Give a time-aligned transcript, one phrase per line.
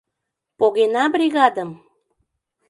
[0.59, 1.69] Погена бригадым?